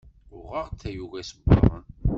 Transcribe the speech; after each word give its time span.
Uɣeɣ-d 0.37 0.77
tayuga 0.81 1.17
isebbaḍen. 1.23 1.85